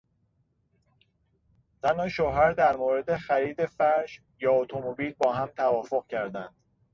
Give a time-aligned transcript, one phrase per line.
[1.81, 6.55] زن و شوهر در مورد خرید فرش یا اتومبیل با هم توافق کردند.